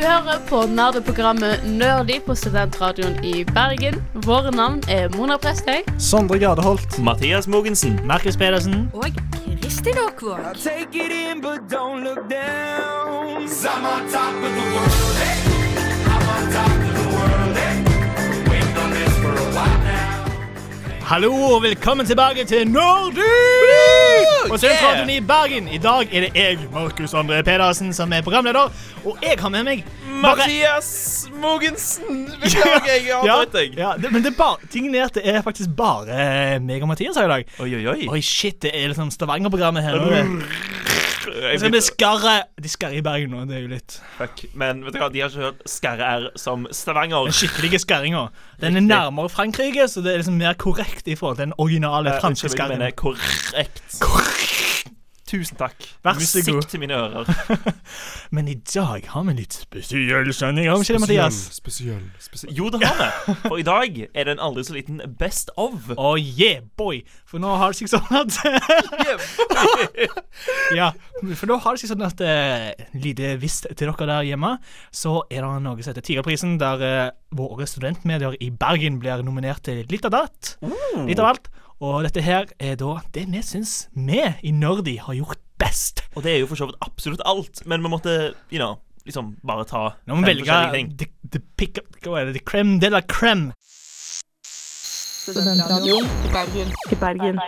[0.00, 3.98] hører på nerdeprogrammet Nerdy på Studentradioen i Bergen.
[4.26, 5.82] Våre navn er Mona Prestøy.
[5.98, 6.98] Sondre Gardeholt.
[6.98, 8.00] Mathias Mogensen.
[8.04, 8.88] Markus Pedersen.
[8.94, 9.04] Og
[9.62, 10.38] Kristin Aakvåg.
[21.10, 23.89] Hallo og velkommen tilbake til Nordy!
[24.48, 25.68] På Studentradioen i Bergen.
[25.68, 28.70] I dag er det jeg, Markus André Pedersen, som er programleder.
[29.04, 29.84] Og jeg har med meg
[30.22, 30.90] bare Mathias
[31.40, 32.26] Mogensen.
[32.42, 33.78] Beklager, jeg ja, avbrøt deg.
[33.78, 36.90] ja, det, Men det er bare, tingen er at det er faktisk bare meg og
[36.92, 37.54] Mathias her i dag.
[37.60, 38.08] Oi, oi, oi.
[38.10, 40.00] Oi, shit, det er liksom Stavanger-programmet her.
[40.00, 40.40] nå.
[41.26, 42.34] Jeg bli begynte- skarre.
[42.62, 44.44] De skarrer i Bergen nå, det er jo litt Fuck.
[44.54, 47.24] Men vet du hva, de har ikke hørt skarre R som Stavanger.
[47.28, 48.28] Den skikkelige skarringa.
[48.60, 52.16] Den er nærmere Frankrike, så det er liksom mer korrekt i forhold til den originale
[52.20, 52.80] franske skarren.
[52.96, 53.36] Korrekt.
[53.50, 54.00] korrekt.
[55.30, 55.76] Tusen takk.
[56.02, 56.62] Vær så Musikk god.
[56.72, 57.28] til mine ører.
[58.34, 61.38] Men i dag har vi litt spesiell sending, har vi ikke det, Mathias?
[61.54, 62.50] Spesiell, spesiell.
[62.56, 63.34] Jo, det har vi.
[63.44, 65.92] For i dag er det en aldri så liten Best of.
[65.96, 67.04] Oh yeah, boy!
[67.30, 68.40] For nå har det seg sånn at
[70.80, 70.90] Ja,
[71.36, 74.56] for nå har det seg sånn at uh, Lite visst til dere der hjemme,
[74.90, 77.06] så er det noe som heter Tigerprisen, der uh,
[77.38, 80.56] våre studentmedier i Bergen blir nominert til litt av datt.
[81.06, 81.50] Litt av alt.
[81.80, 86.02] Og dette her er da det vi syns vi i Nerdy har gjort best.
[86.12, 88.16] Og det er jo for så vidt absolutt alt, men vi måtte,
[88.52, 88.76] you know,
[89.08, 90.58] liksom bare ta Nå må vi velge
[91.00, 93.54] the, the pick up, hva er det, the creme de la creme.
[94.44, 96.76] Studentradioen i Bergen.
[96.92, 97.40] I Bergen.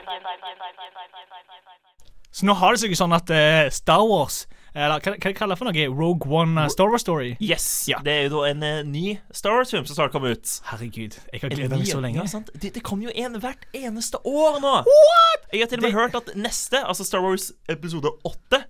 [2.33, 5.53] Så nå har det seg jo sånn at uh, Star Wars Eller hva, hva kaller
[5.55, 5.87] det for noe?
[5.93, 7.35] Rogue One uh, Star Wars Story?
[7.45, 7.99] Yes, Ja.
[8.05, 10.55] Det er jo da en uh, ny Star Wars-film som snart kommer ut.
[10.71, 12.23] Herregud, jeg har gleda meg så lenge.
[12.23, 12.49] Ja, sant?
[12.57, 14.77] Det, det kommer jo en hvert eneste år nå.
[14.89, 15.49] What?
[15.53, 18.63] Jeg har til og med Det- hørt at neste, altså Star Wars episode 8,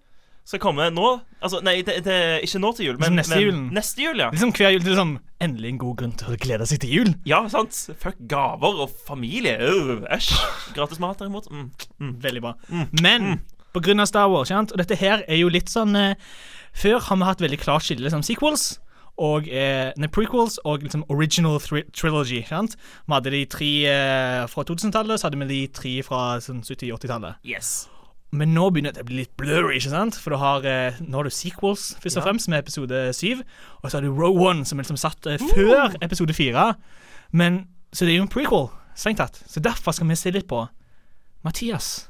[0.43, 1.21] skal komme nå.
[1.39, 3.67] Altså, nei, det, det, ikke nå til jul, men Liksom neste men julen.
[3.79, 4.31] Neste jul, ja.
[4.35, 5.13] Liksom hver jul liksom
[5.43, 7.13] endelig en god grunn til å glede seg til jul.
[7.31, 7.79] Ja, sant.
[8.03, 9.55] Fuck gaver og familie.
[10.11, 10.33] Æsj.
[10.75, 11.47] Gratis mat, derimot.
[11.47, 11.69] Mm.
[12.03, 12.13] Mm.
[12.27, 12.57] Veldig bra.
[12.99, 13.29] Men
[13.73, 14.73] på grunn av Star Wars, sant?
[14.73, 16.17] og dette her er jo litt sånn eh,
[16.73, 18.79] Før har vi hatt veldig klart skille, liksom sequels.
[19.21, 22.41] Og eh, nei, prequels og liksom original trilogy.
[22.49, 22.79] sant?
[23.07, 27.43] Vi hadde de tre eh, fra 2000-tallet, så hadde vi de tre fra sånn 70-80-tallet.
[27.45, 27.91] Yes.
[28.33, 30.17] Men nå begynner det å bli litt blurry, ikke sant?
[30.17, 33.43] For har, eh, nå har du sequels, først og fremst, med episode 7.
[33.83, 36.71] Og så har du Row One, som er liksom satt eh, før episode 4.
[37.37, 39.37] Men, så det er jo en prequel, strengt tatt.
[39.45, 40.65] Så derfor skal vi se litt på
[41.45, 42.09] Mathias,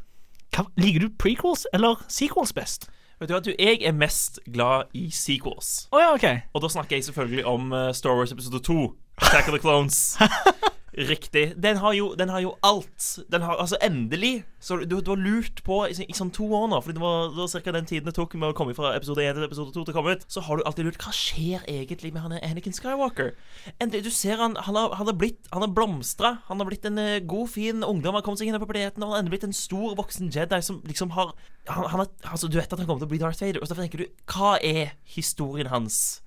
[0.52, 2.90] hva, liker du prequels eller sequels best?
[3.20, 5.86] Vet du hva, du, Jeg er mest glad i sequels.
[5.94, 6.26] Å ja, OK.
[6.52, 8.78] Og da snakker jeg selvfølgelig om eh, Star Wars episode 2.
[9.22, 10.18] Attack of the Clones.
[10.92, 11.54] Riktig.
[11.56, 13.18] Den har jo, den har jo alt.
[13.32, 14.44] Den har, altså Endelig.
[14.60, 17.30] Så du, du har lurt på i, i sånn to år nå, Fordi det var,
[17.32, 17.72] det var ca.
[17.74, 19.96] den tiden det tok med å komme fra episode 1 til episode 2 til å
[19.96, 20.26] komme ut.
[20.30, 23.32] Så har du alltid lurt Hva skjer egentlig med han Anakin Skywalker?
[23.80, 26.34] Endelig, Du ser han Han har, han har blitt Han har blomstra.
[26.50, 28.12] Han har blitt en eh, god, fin ungdom.
[28.12, 30.30] Han har kommet seg inn på planeten, og han har endelig blitt en stor, voksen
[30.32, 31.32] Jedi som liksom har
[31.70, 33.78] han, han altså, Du vet at han kommer til å bli Darth Vader, og så
[33.78, 36.20] tenker du Hva er historien hans?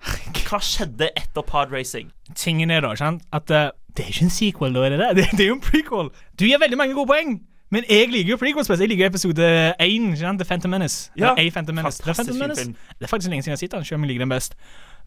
[0.49, 2.11] Hva skjedde etter podracing?
[2.33, 4.99] Tingen er da, ikke sant, at eh, det er ikke en sequel, da, er det
[4.99, 5.09] det?
[5.17, 6.09] Det, det er jo en prequel.
[6.39, 7.35] Du gir veldig mange gode poeng.
[7.73, 8.81] Men jeg liker jo prequels best.
[8.83, 10.39] Jeg liker jo episode 1, ikke sant?
[10.39, 11.11] The Phantom Menace.
[11.17, 12.03] Ja, Eller A Phantom Menace.
[12.03, 12.65] The Phantom Menace.
[12.99, 14.53] Det er faktisk lenge siden jeg har sett den, selv om jeg liker den best.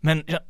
[0.02, 0.40] Men ja,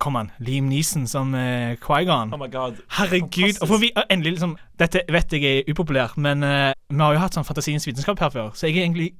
[0.00, 2.32] kom an, Liam Neeson som uh, Qui-Gon.
[2.34, 2.78] Oh my god.
[2.98, 3.58] Herregud.
[3.62, 7.20] Og for vi, endelig liksom Dette vet jeg er upopulært, men uh, vi har jo
[7.22, 9.10] hatt sånn fantasiens vitenskap her før, så jeg er egentlig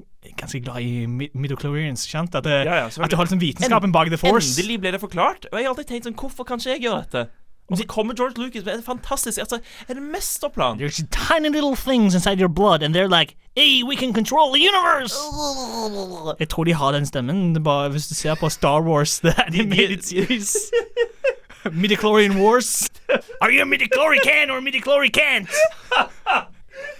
[0.40, 2.06] ganske glad i mi- midichlorians.
[2.14, 4.54] At, uh, Ja, ja, at du har liksom vitenskapen bak The Force.
[4.56, 5.46] Endelig ble det forklart.
[5.52, 7.26] Og jeg har alltid tenkt sånn Hvorfor kan ikke jeg gjøre dette?
[7.70, 9.58] Og så kommer George Lucas med en fantastisk altså,
[9.88, 10.78] En mesterplan.
[10.78, 14.60] There's tiny little things inside your blood, and they're like, hey, we can control the
[14.60, 15.14] universe!
[16.40, 20.02] Jeg tror de har den stemmen, bare hvis du ser på Star Wars, the animated
[20.02, 20.56] series.
[21.72, 22.90] Midichlorian Wars.
[23.42, 25.48] Are you a midichlorian or midichlorian?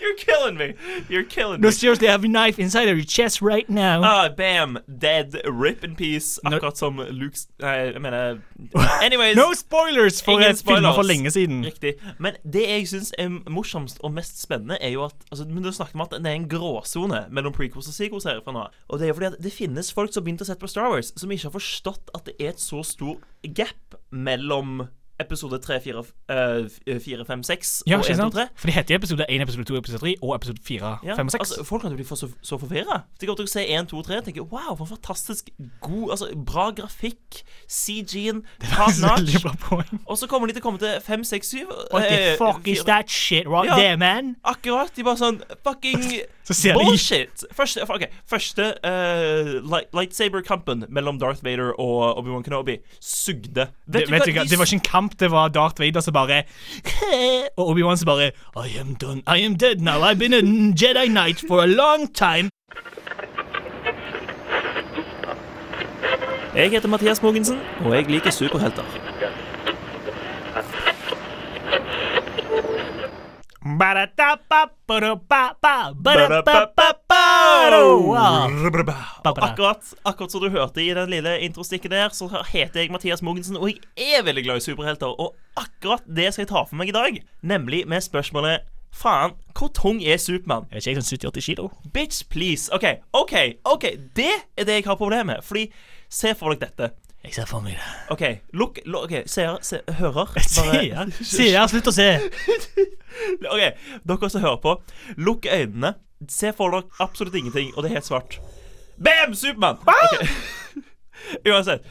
[0.05, 0.75] You're killing me.
[1.09, 1.73] You're killing No, me.
[1.73, 4.03] seriously, I have a knife inside of your chest right now.
[4.05, 4.79] Ah, bam.
[4.99, 5.35] Dead.
[5.49, 6.39] Rip in peace.
[6.45, 8.39] No- Akkurat som Luke's Nei, jeg mener
[9.03, 9.37] Anyways.
[9.37, 11.65] No spoilers for en et filmer for lenge siden.
[11.65, 11.95] Riktig.
[12.19, 15.73] Men det jeg syns er morsomst og mest spennende, er jo at altså, men Du
[15.73, 18.67] snakket om at det er en gråsone mellom prequels og sequels her fra nå.
[18.89, 21.12] Og det er fordi at det finnes folk som begynte å sette på Star Wars,
[21.17, 23.17] som ikke har forstått at det er et så stor
[23.57, 24.85] gap mellom
[25.20, 28.46] episode 3, 4, uh, 4 5, 6 Ja, og 1, 2, 3.
[28.56, 31.32] For de heter episode 1, episode 2, episode 3 og episode 4, Ja, 5 og
[31.32, 31.40] 6.
[31.40, 33.00] altså, folk kan jo bli for så, så forvirra.
[33.20, 35.50] De går til å se 1, 2, 3 og tenker Wow, for fantastisk
[35.81, 37.43] god Altså, bra grafikk.
[37.69, 38.43] CG-en.
[38.75, 39.44] Top notch.
[40.06, 42.69] Og så kommer de til å komme til 5, 6, 7 What the fuck fuck
[42.69, 43.76] is that shit right Ja.
[43.78, 44.37] there, man?
[44.44, 44.90] Akkurat.
[44.96, 46.02] De bare sånn Fucking
[46.46, 47.44] Bullshit!
[47.52, 53.69] Første, okay, første uh, light, lightsaber-kampen mellom Darth Vader og Obi-Wan Kenobi sugde.
[53.87, 54.26] Vet du vet hva?
[54.26, 56.43] du hva, De det var ikke en kamp, det var Darth Vader som bare
[57.58, 59.23] Og Obi-Wan som bare I am done.
[59.26, 60.02] I am dead now.
[60.02, 60.43] I've been a
[60.76, 62.50] Jedi Knight for a long time.
[66.55, 68.85] Jeg heter Mathias Mogensen, og jeg liker superhelter.
[79.49, 83.56] Akkurat, akkurat som du hørte i den lille introstikket der, så heter jeg Mathias Mogensen,
[83.56, 85.16] og jeg er veldig glad i superhelter.
[85.16, 89.72] Og akkurat det skal jeg ta for meg i dag, nemlig med spørsmålet Faen, hvor
[89.75, 90.69] tung er Supermann?
[90.70, 91.70] Jeg vet ikke, sånn 70-80 kilo.
[91.96, 92.69] Bitch, please.
[92.70, 93.34] OK, OK,
[93.66, 95.43] ok det er det jeg har problemer med.
[95.43, 95.64] Fordi,
[96.06, 96.93] se for dere dette.
[97.25, 97.88] Jeg ser for meg det.
[98.12, 98.22] OK,
[98.52, 100.31] lukk luk, okay, seer, se, hører.
[100.44, 101.08] Seer?
[101.72, 102.11] slutt å se.
[103.52, 103.64] OK,
[104.08, 104.76] dere som hører på,
[105.16, 105.94] lukk øynene.
[106.31, 108.40] Se for dere absolutt ingenting, og det er helt svart.
[109.02, 109.34] Bam!
[109.34, 109.81] Supermann!
[109.84, 110.28] Okay.
[111.49, 111.84] Uansett.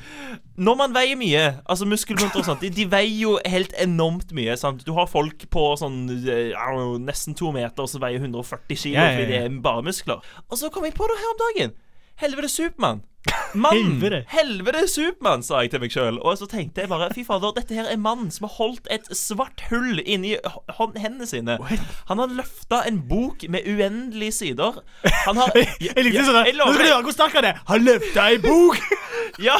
[0.57, 4.55] Når man veier mye, altså muskelbunter og sånt, de, de veier jo helt enormt mye.
[4.59, 4.83] sant?
[4.85, 9.31] Du har folk på sånn eh, know, nesten to meter som veier 140 kilo fordi
[9.31, 10.21] det er bare muskler.
[10.49, 11.75] Og så kom jeg på det her om dagen.
[12.21, 13.01] Helvete Supermann.
[13.53, 14.01] Mann!
[14.31, 14.87] Helvete.
[14.89, 16.17] Supermann, sa jeg til meg sjøl.
[16.21, 19.05] Og så tenkte jeg bare fy fader, dette her er mannen som har holdt et
[19.17, 20.35] svart hull inni
[20.77, 21.59] hendene sine.
[22.09, 24.81] Han har løfta en bok med uendelige sider.
[25.27, 25.53] Han har
[25.83, 27.61] Jeg likte sånn jeg Nå skal du høre hvor sterk han er.
[27.69, 28.79] Han løfta ei bok.
[29.41, 29.55] Ja.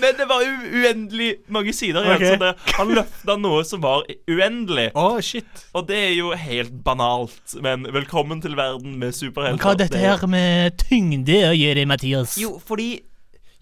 [0.00, 2.16] Men det var u uendelig mange sider igjen.
[2.16, 2.26] Ok.
[2.28, 4.88] Så det, han løfta noe som var uendelig.
[4.98, 5.64] Oh, shit.
[5.76, 7.56] Og det er jo helt banalt.
[7.64, 9.58] Men velkommen til verden med superhelter.
[9.62, 12.36] Hva har dette er- her med tyngde å gjøre, Mathias?
[12.40, 12.90] Jo, fordi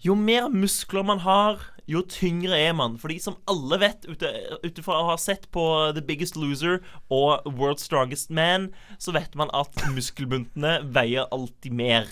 [0.07, 2.97] jo mer muskler man har, jo tyngre er man.
[2.99, 5.63] Fordi som alle vet, ut ifra å ha sett på
[5.95, 6.81] The Biggest Loser
[7.13, 8.69] og World's Strongest Man,
[8.99, 12.07] så vet man at muskelbuntene veier alltid mer.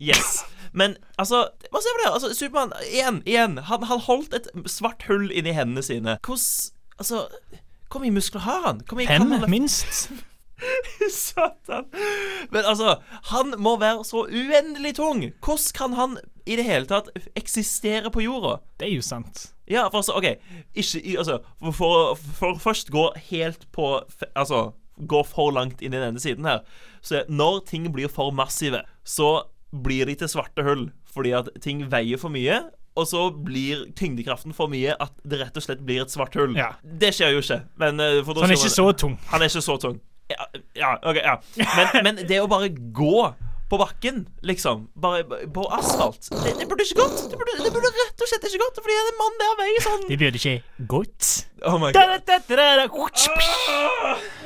[0.00, 0.44] Yes.
[0.72, 2.10] Men altså, hva ser på det.
[2.14, 3.58] Altså, Supermann, igjen, igjen.
[3.68, 6.18] Han, han holdt et svart hull inni hendene sine.
[6.26, 7.22] Hvordan Altså,
[7.88, 8.80] hvor mye muskler har han?
[8.84, 10.10] Hvor mye kan Fem, minst.
[11.10, 11.86] Satan.
[12.50, 12.98] Men altså,
[13.32, 15.24] han må være så uendelig tung.
[15.44, 18.58] Hvordan kan han i det hele tatt eksistere på jorda?
[18.80, 19.50] Det er jo sant.
[19.70, 20.26] Ja, for altså, OK
[20.74, 21.36] Ikke Altså,
[21.72, 24.00] for, for, først gå helt på
[24.34, 26.64] Altså, gå for langt inn i denne siden her.
[27.02, 31.82] Så når ting blir for massive, så blir de til svarte hull fordi at ting
[31.90, 32.60] veier for mye.
[32.98, 36.56] Og så blir tyngdekraften for mye at det rett og slett blir et svart hull.
[36.58, 36.72] Ja.
[36.82, 37.60] Det skjer jo ikke.
[37.80, 39.18] Men, eh, Så han er ikke så tung.
[39.30, 40.00] han er ikke så tung.
[40.30, 40.48] Ja,
[40.78, 41.36] ja ok, ja.
[41.58, 43.30] Men, men det å bare gå
[43.70, 45.22] på bakken, liksom, bare
[45.54, 47.20] på asfalt Det, det burde ikke gått.
[47.30, 50.02] Det burde, det burde rett og slett ikke gått, fordi en mann der veier sånn
[50.08, 51.28] Det burde ikke gått.
[51.62, 52.26] Oh my god.
[52.26, 52.88] da, da, da.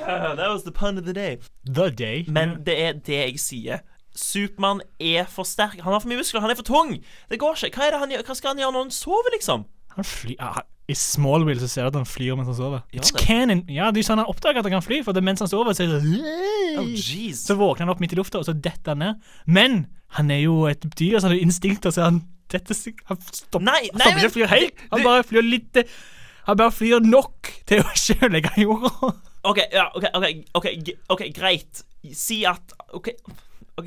[0.05, 1.39] Ah, That was the pun of the day.
[1.65, 2.25] The day.
[2.29, 3.85] Men det er det jeg sier.
[4.15, 5.81] Supermann er for sterk.
[5.81, 6.45] Han har for mye muskler.
[6.45, 6.99] Han er for tung.
[7.31, 7.81] Det går ikke.
[7.81, 8.13] Hva, er han?
[8.29, 9.65] Hva skal han gjøre når han sover, liksom?
[9.97, 10.61] Han flyr ah,
[10.91, 12.83] I Smallwheel så ser du at han flyr mens han sover.
[12.93, 13.23] It's det?
[13.25, 13.63] canon.
[13.73, 15.73] Ja, det er sånn han oppdager at han kan fly, for det mens han sover,
[15.77, 17.45] så er det Oh, jeez.
[17.47, 19.23] Så våkner han opp midt i lufta, og så detter han ned.
[19.47, 19.79] Men
[20.19, 22.21] han er jo et dyr, så han har instinkter, så han
[22.53, 22.75] dette,
[23.09, 24.83] Han stopper, Nei, nei, stopper ikke å fly helt.
[24.93, 25.81] Han bare flyr litt
[26.47, 29.15] Han bare flyr nok til å ikke ødelegge jorda.
[29.49, 30.27] OK, ja, ok, ok,
[30.61, 31.81] ok, g- ok, greit.
[32.13, 33.09] Si at OK.
[33.77, 33.87] Ok,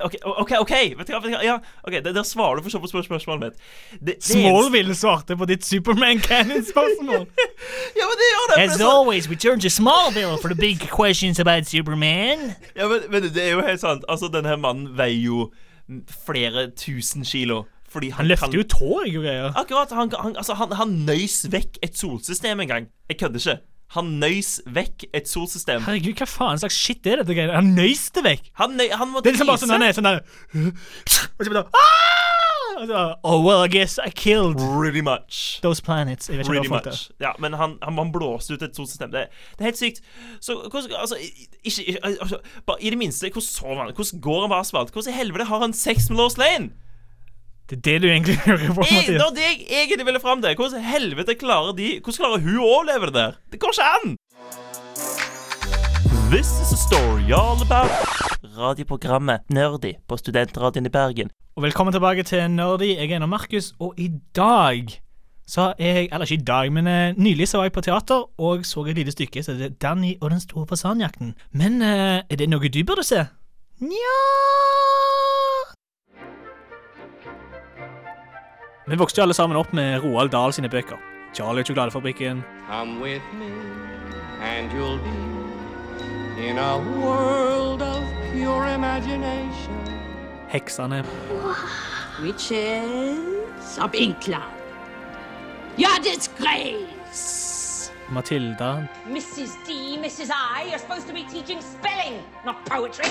[0.00, 1.40] ok, ok, ok, vet du hva?
[1.42, 3.56] Ja, ok, der, svarer du for så på spør- spørsmålet mitt.
[3.98, 7.26] Det, det Smallville svarte på ditt Superman Cannon-spørsmål.
[7.98, 8.58] Ja, men det gjør det.
[8.62, 12.52] As always, always, return to Smallville for the big questions about Superman.
[12.76, 14.04] Ja, men, men det er jo helt sant.
[14.08, 15.48] Altså, denne mannen veier jo
[16.26, 17.64] flere tusen kilo.
[17.90, 19.52] Fordi han, Han løfter kan, jo tog og greier.
[19.56, 19.90] Akkurat.
[19.96, 22.88] Han, han, altså, han, han nøys vekk et solsystem en gang.
[23.08, 23.58] Jeg kødder ikke.
[23.94, 25.84] Han nøys vekk et solsystem.
[25.86, 27.54] Herregud, hva faen slags shit er dette greiene?
[27.54, 28.50] Han nøyste vekk.
[28.58, 30.22] Han, nøy, han måtte Det er liksom bare sånn han er sånn der
[31.38, 32.26] Og så bare «Ah!»
[32.76, 35.60] Og så, Oh, well, I guess I killed Pretty much.
[35.62, 36.28] those planets.
[36.28, 37.06] Jeg vet ikke Pretty hva folk much.
[37.20, 39.10] Ja, men han, han, han blåste ut et solsystem.
[39.14, 40.02] Det, det er helt sykt.
[40.40, 41.16] Så hvordan, altså,
[41.64, 43.94] ikke, ikke altså, bare, I det minste, hvordan sover han?
[43.94, 44.92] Hvordan går han på asfalt?
[44.92, 46.70] Hvordan i helvete har han sex med Lost Lane?
[47.70, 49.06] Det er det du egentlig hører på, Mathias.
[49.06, 50.54] det var det jeg egentlig ville fram til.
[50.54, 53.32] Hvordan helvete klarer de Hvordan klarer hun å overleve det der?
[53.50, 54.12] Det går ikke an!
[56.30, 57.90] This is a story all about
[58.58, 61.30] Radioprogrammet Nerdy på Studentradioen i Bergen.
[61.56, 62.92] Og velkommen tilbake til Nerdy.
[62.92, 64.86] Jeg er Einar Markus, og i dag
[65.46, 68.30] så er jeg Eller ikke i dag, men eh, nylig så var jeg på teater
[68.38, 69.42] og så et lite stykke.
[69.42, 71.34] Så det er Danny og den store fasanjakten.
[71.50, 73.26] Men eh, er det noe du burde se?
[73.82, 74.18] Nja
[78.88, 80.98] Vi vokste jo alle sammen opp med Roald Dahl sine bøker.
[81.34, 82.44] Charlie og sjokoladefabrikken.
[82.70, 83.50] Come with me,
[84.40, 85.36] and you'll be
[86.48, 89.74] In a world of pure imagination.
[90.48, 91.04] Heksene.
[92.22, 94.44] Witches of England.
[95.78, 97.90] Your disgrace.
[98.08, 98.86] Matilda.
[99.08, 99.56] Mrs.
[99.66, 100.30] D, Mrs.
[100.30, 103.10] I, you're supposed to be teaching spelling, not poetry.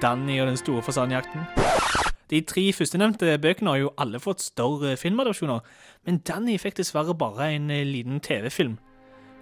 [0.00, 1.40] Danny og den store fasanjakten.
[2.30, 5.64] De tre førstenevnte bøkene har jo alle fått større filmadopsjoner,
[6.06, 8.78] men Danny fikk dessverre bare en eh, liten TV-film.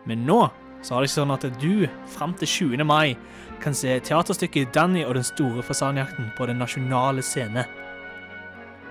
[0.08, 0.46] Men nå
[0.82, 2.84] så har det sånn at du fram til 20.
[2.86, 3.16] mai
[3.60, 7.66] kan se teaterstykket Danny og den store fasanjakten på den nasjonale scene.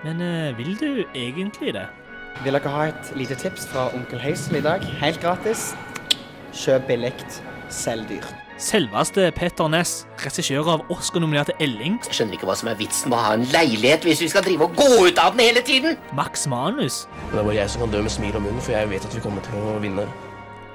[0.03, 1.87] Men eh, vil du egentlig det?
[2.43, 4.83] Vil dere ha et lite tips fra onkel Hazel i dag?
[5.01, 5.71] Helt gratis.
[6.53, 7.15] Kjøp billig,
[7.73, 8.46] selg dyrt.
[8.57, 13.19] Selveste Petter Ness, regissør av Oscar-nominerte Elling, Jeg skjønner ikke hva som er vitsen med
[13.19, 15.99] å ha en leilighet hvis vi skal drive og gå ut av den hele tiden.
[16.17, 18.89] Max Manus Det er bare jeg som kan dø med smil om munnen, for jeg
[18.89, 20.07] vet at vi kommer til å vinne.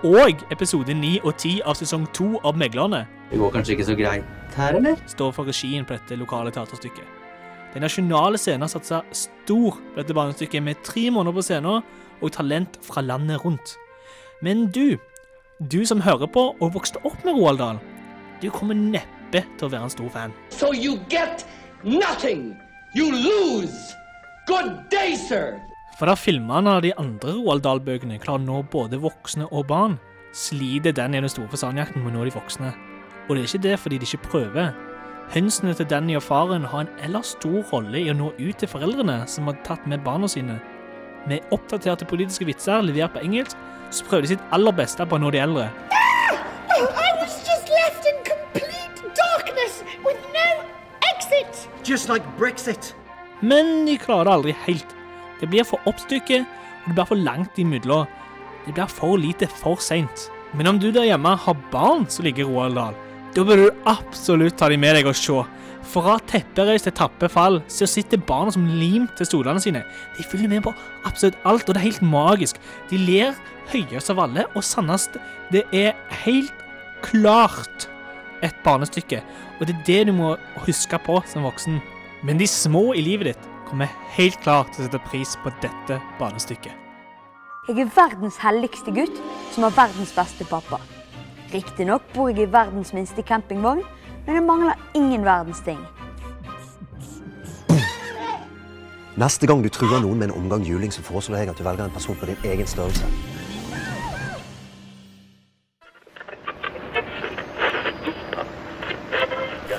[0.06, 3.98] og episode 9 og 10 av sesong 2 av Meglerne Det går kanskje ikke så
[3.98, 4.24] greit
[4.54, 4.96] her, eller?
[5.06, 7.06] står for regien på dette lokale teaterstykket.
[7.74, 11.82] Den nasjonale scenen satsa stor på dette banestykket med tre måneder på scenen
[12.22, 13.74] og talent fra landet rundt.
[14.42, 14.98] Men du,
[15.70, 17.80] du som hører på og vokste opp med Roald Dahl,
[18.42, 20.32] du kommer neppe til å være en stor fan.
[20.50, 21.44] So you get
[21.84, 22.56] nothing.
[22.94, 23.94] You lose.
[24.46, 25.60] Good day, sir.
[25.98, 29.98] For da filmene av de andre Roald Dahl-bøkene klarer nå både voksne og barn,
[30.34, 32.72] sliter Danny og den store fasanjakten med å nå de voksne.
[33.28, 34.72] Og det er ikke det fordi de ikke prøver.
[35.32, 38.68] Hønsene til Danny og faren har en ellers stor rolle i å nå ut til
[38.68, 40.58] foreldrene som har tatt med barna sine.
[41.30, 43.58] Med oppdaterte politiske vitser levert på engelsk,
[43.94, 45.68] så prøvde de sitt aller beste på å nå de eldre.
[46.72, 50.48] I was just left in complete darkness with no
[51.12, 51.68] exit.
[51.86, 52.94] Just like Brexit.
[53.40, 54.96] Men de klarer det aldri helt.
[55.40, 56.46] Det blir for oppstykket,
[56.82, 58.10] og det blir for langt imellom.
[58.66, 60.28] Det blir for lite for seint.
[60.54, 62.98] Men om du der hjemme har barn som ligger i Roald Dahl,
[63.32, 65.38] da bør du absolutt ta dem med deg og se.
[65.82, 69.82] Fra tepperøys til tappefall så sitter barna som lim til stolene sine.
[70.16, 70.72] De følger med på
[71.04, 72.60] absolutt alt, og det er helt magisk.
[72.90, 73.34] De ler
[73.72, 75.18] høyest av alle, og sannest,
[75.52, 76.54] det er helt
[77.02, 77.88] klart
[78.42, 79.22] et barnestykke.
[79.58, 80.36] Og det er det du må
[80.66, 81.80] huske på som voksen.
[82.22, 85.98] Men de små i livet ditt kommer helt klart til å sette pris på dette
[86.20, 86.78] barnestykket.
[87.68, 89.18] Jeg er verdens helligste gutt
[89.54, 90.80] som har verdens beste pappa.
[91.52, 93.84] Riktignok bor jeg i verdens minste campingvogn,
[94.26, 95.78] men det mangler ingen verdens ting.
[99.16, 101.84] Neste gang du truer noen med en omgang juling, så foreslår jeg at du velger
[101.84, 103.04] en person på din egen størrelse.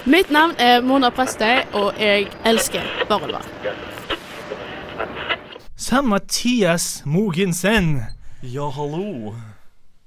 [0.06, 3.46] Mitt navn er Mona Prestøy, og jeg elsker Barolvar.
[5.76, 8.02] Sam Mathias Mogensen,
[8.44, 9.34] Ja, hallo.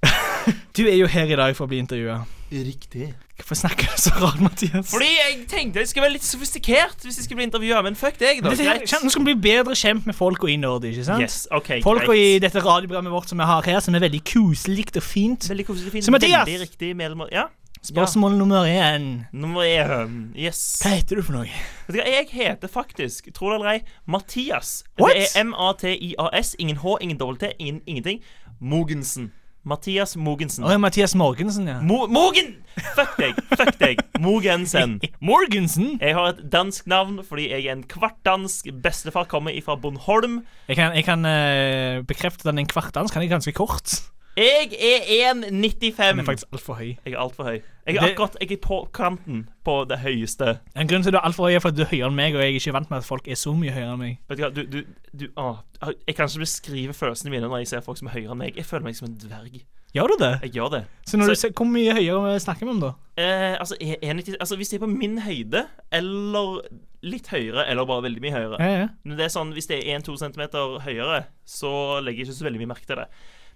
[0.76, 2.20] du er jo her i dag for å bli intervjua.
[2.52, 3.14] Riktig.
[3.36, 4.88] Hvorfor snakker du så rart, Mathias?
[4.88, 8.16] Fordi jeg tenkte jeg skulle være litt sofistikert hvis jeg skulle bli intervjua, men fuck
[8.20, 8.48] deg, da.
[8.48, 8.94] Men det, Greit.
[9.04, 11.20] Nå skal vi bli bedre kjent med folka i Nerd, ikke sant?
[11.26, 14.88] Yes, ok, Folka i dette radioprogrammet vårt som vi har her, som er veldig koselig
[14.96, 15.50] og fint.
[15.52, 16.08] Veldig koselig, fint.
[16.08, 16.48] Så Mathias!
[16.48, 17.28] Veldig riktig medlem...
[17.34, 17.48] Ja.
[17.86, 19.28] Spørsmål nummer én.
[19.36, 20.32] Nummer én.
[20.34, 20.80] Yes.
[20.82, 21.46] Hva heter du for noe?
[21.86, 24.80] Vet du hva, jeg heter faktisk, tro det eller ei, Mathias.
[24.98, 25.12] What?
[25.14, 26.56] Det er M-A-T-I-A-S.
[26.58, 28.24] Ingen H, ingen dobbelt T, ingen ingenting.
[28.58, 29.30] Mogensen.
[29.66, 30.62] Mathias Mogensen.
[30.62, 31.80] Å, ja, Mathias Morgensen, ja.
[31.82, 32.52] Mo Mogen!
[32.94, 33.38] Fuck deg!
[33.56, 34.02] Fuck deg!
[34.22, 35.00] Mogensen.
[35.30, 35.96] Morgensen?
[35.98, 38.70] Jeg har et dansk navn fordi jeg er en kvartdansk.
[38.84, 40.44] Bestefar kommer ifra Bornholm.
[40.70, 43.18] Jeg kan, jeg kan uh, bekrefte den en kvartdansk.
[43.18, 43.98] Han er ganske kort.
[44.36, 45.96] Jeg er 1,95.
[45.96, 46.90] Den er faktisk altfor høy.
[47.06, 47.60] Jeg er altfor høy.
[47.86, 50.58] Jeg er Det- akkurat jeg er på kanten på det høyeste.
[50.76, 52.34] En grunn til at du er altfor høy, er fordi du er høyere enn meg,
[52.34, 54.18] og jeg er ikke vant med at folk er så mye høyere enn meg.
[54.28, 54.82] Vet du hva, du, du,
[55.16, 55.58] du å,
[56.06, 58.56] Jeg kan ikke beskrive følelsene mine når jeg ser folk som er høyere enn meg.
[58.56, 59.62] Jeg føler meg som en dverg.
[59.94, 60.40] Gjør du det?
[60.42, 60.84] Jeg gjør det.
[61.06, 62.92] Så når du ser, hvor mye høyere snakker vi om, da?
[63.16, 66.60] Eh, altså, er 90 altså, hvis det er på min høyde, eller
[67.02, 68.88] litt høyere, eller bare veldig mye høyere Ja, ja.
[69.04, 72.44] Men det er sånn, Hvis det er 1-2 cm høyere, så legger jeg ikke så
[72.50, 73.06] veldig mye merke til det.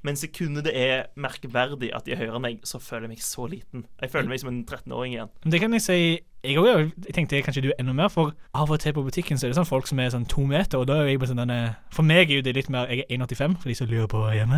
[0.07, 3.25] Men sekundet det er merkverdig at de er høyere enn meg, så føler jeg meg
[3.25, 3.85] så liten.
[4.01, 5.33] Jeg føler meg som en 13-åring igjen.
[5.45, 6.01] Det kan jeg si
[6.45, 9.37] Jeg, også, jeg tenkte kanskje du er enda mer, for av og til på butikken
[9.39, 11.29] så er det sånn folk som er sånn to meter, og da er jeg bare
[11.29, 11.59] sånn denne
[11.93, 14.23] For meg er jo det litt mer Jeg er 1,85, for de som lurer på
[14.33, 14.57] hjemme.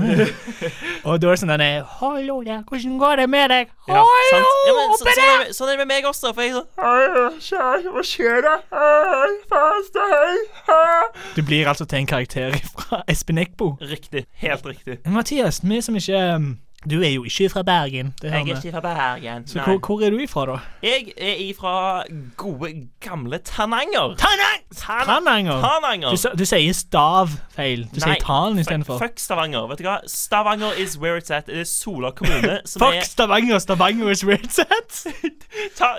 [1.08, 3.74] og da er det sånn denne Hallo der, hvordan går det med deg?
[3.90, 4.54] Ja, Hallo?
[4.68, 5.26] Ja, men, så, sånn, der!
[5.26, 6.30] er det, sånn er det med meg også.
[6.30, 8.56] For jeg er sånn Hva skjer da?
[11.34, 13.74] Du blir altså til en karakter fra Espen Eckbo.
[13.82, 14.28] Riktig.
[14.38, 15.00] Helt riktig.
[15.10, 16.52] Mathias, vi som ikke um,
[16.90, 18.14] Du er jo ikke fra Bergen.
[18.22, 19.46] Det Jeg er ikke fra Bergen.
[19.46, 20.56] Så hvor, hvor er du ifra, da?
[20.82, 22.02] Jeg er ifra
[22.36, 24.16] gode, gamle Tananger.
[24.18, 24.62] Tanang!
[25.06, 25.60] Tananger.
[25.62, 26.10] Tananger.
[26.10, 27.84] Du, du sier stav feil.
[27.94, 28.98] Du sier tan fuck- istedenfor.
[28.98, 29.66] Fuck Stavanger.
[29.70, 29.98] Vet du hva?
[30.10, 31.46] Stavanger is where it's at.
[31.46, 33.58] Det er Sola kommune som Fuck er Stavanger.
[33.58, 35.06] Stavanger is where it's at.
[35.78, 35.92] Ta,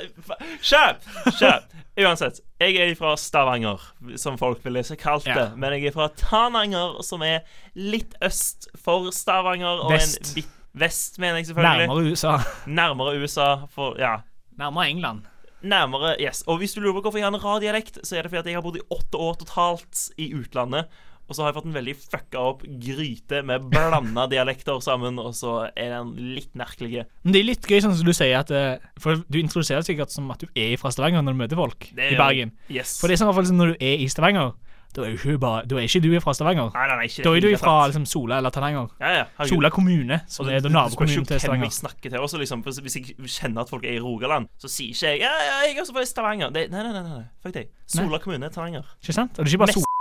[0.61, 1.07] Kjøp!
[1.39, 1.69] Kjøp!
[2.03, 3.77] Uansett, jeg er fra Stavanger,
[4.17, 5.35] som folk ville så kalt det.
[5.37, 5.49] Ja.
[5.55, 7.43] Men jeg er fra Tananger, som er
[7.77, 9.83] litt øst for Stavanger.
[9.85, 10.31] Og Vest.
[10.31, 11.87] En bit, vest, mener jeg selvfølgelig.
[11.87, 12.33] Nærmere USA.
[12.67, 13.47] Nærmere USA.
[13.73, 14.17] For, ja.
[14.59, 15.23] Nærmere England.
[15.63, 16.43] Nærmere, yes.
[16.47, 18.41] Og hvis du lurer på hvorfor jeg har en rar dialekt, så er det fordi
[18.41, 20.91] at jeg har bodd i åtte år totalt i utlandet.
[21.23, 25.31] Og så har jeg fått en veldig fucka opp gryte med blanda dialekter sammen, og
[25.37, 27.05] så er den litt merkelig.
[27.23, 30.11] Men det er litt gøy, sånn som du sier at eh, For du introduserer sikkert
[30.11, 32.51] som at du er fra Stavanger når du møter folk Det i Bergen.
[32.67, 32.97] Yes.
[32.99, 34.51] For det er sånn i hvert fall som når du er i Stavanger,
[34.95, 36.69] da er, ikke bare, da er ikke du fra Stavanger.
[36.75, 38.91] Nei, nei, nei, ikke da er du fra liksom, Sola eller Tananger.
[39.01, 39.47] Ja, ja.
[39.49, 41.65] Sola kommune, som er nabokommunen til Stavanger.
[41.71, 42.61] jeg snakker til også, liksom.
[42.61, 45.77] Hvis jeg kjenner at folk er i Rogaland, så sier ikke jeg Ja, ja, jeg
[45.77, 46.53] er også fra Stavanger.
[46.53, 47.25] Det, nei, nei, nei, nei.
[47.43, 47.73] Fuck deg.
[47.89, 48.85] Sola kommune, Tananger.
[49.01, 49.33] Ikke sant?
[49.39, 49.93] Og det er ikke bare Sola.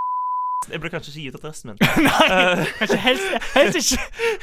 [0.70, 1.78] Jeg burde kanskje ikke gitt adressen min.
[2.06, 4.02] Nei, kanskje helst, helst ikke.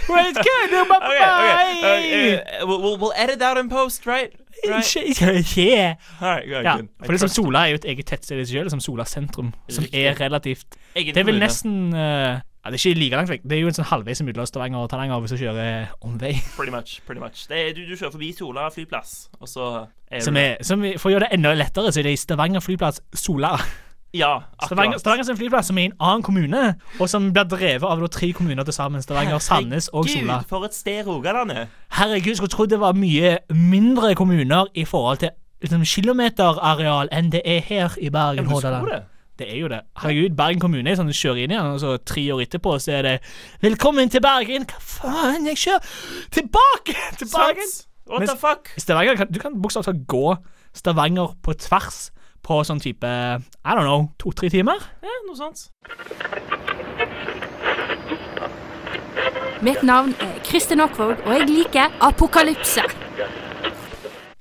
[0.10, 1.00] Well, it's good, Bye-bye.
[1.10, 1.80] Okay, okay.
[1.80, 2.60] bye.
[2.60, 4.34] Uh, uh, we'll, we'll edit out in post, right?
[4.68, 4.96] Right?
[4.96, 5.96] Ikke, ikke.
[6.22, 6.76] Alright, Ja,
[7.06, 9.88] for liksom Sola er jo et eget tettsted i seg selv, som Sola sentrum, som
[9.94, 13.44] er relativt Egen Det er vel nesten uh, Ja, det er ikke like langt vekk.
[13.48, 16.34] Det er jo en sånn halvveis mellom Stavanger og Tananger hvis du kjører omvei.
[16.58, 17.00] Pretty much.
[17.08, 19.70] pretty much det er, du, du kjører forbi Sola flyplass, og så
[20.12, 22.20] er Som du er, som for å gjøre det enda lettere, så er det i
[22.20, 23.56] Stavanger flyplass Sola.
[24.14, 24.98] Ja, Stavanger.
[24.98, 26.62] Stavanger sin flyplass som er i en annen kommune,
[27.00, 29.04] og som blir drevet av tre kommuner til sammen.
[29.06, 30.40] Stavanger, Sandnes og Sola.
[30.40, 31.68] Herregud, for et sted Rogaland er.
[31.94, 35.30] Herregud, skulle trodd det var mye mindre kommuner i forhold til
[35.62, 38.50] liksom, kilometerareal enn det er her i Bergen.
[38.50, 39.04] Ja, du det.
[39.40, 39.80] Det er jo det.
[40.02, 42.98] Herregud, Bergen kommune er sånn, du kjører inn igjen, og så tre år etterpå så
[42.98, 43.20] er det
[43.62, 44.66] 'Velkommen til Bergen'.
[44.66, 45.46] Hva faen?
[45.48, 45.86] Jeg kjører
[46.32, 47.70] tilbake til Bergen!
[48.10, 48.74] What the fuck?
[48.78, 50.36] Stavanger kan, du kan bokstavelig talt gå
[50.74, 52.12] Stavanger på tvers
[52.46, 54.82] på sånn type I don't know, to-tre timer.
[55.04, 55.70] Ja, noe sånt.
[59.66, 62.86] Mitt navn er Kristin Aakvåg, og jeg liker apokalypse.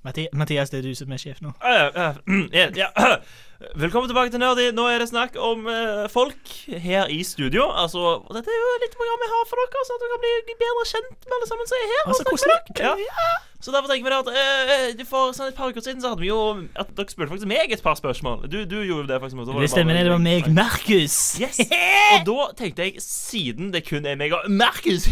[0.08, 1.52] Matti- Mathias, det er du som er sjef nå.
[1.60, 2.88] Uh, uh, ja, ja.
[3.83, 4.68] Velkommen tilbake til Nerdy.
[4.70, 7.66] Nå er det snakk om uh, folk her i studio.
[7.83, 10.56] Altså, Dette er jo litt program vi har for dere, så at dere kan bli,
[10.62, 12.02] bedre kjent med alle sammen som er her.
[12.04, 13.06] og Altså, snakke med dere.
[13.09, 13.28] Ja.
[13.59, 16.22] Så derfor tenker vi at eh, du For sånn et par uker siden så hadde
[16.22, 16.38] vi jo
[16.78, 18.44] At dere spurte faktisk meg et par spørsmål.
[18.46, 19.50] Du, du gjorde det, faktisk.
[19.59, 21.16] Det stemmer, det var meg, Markus.
[21.42, 21.59] Yes.
[22.14, 25.09] Og da tenkte jeg, siden det kun er meg og Markus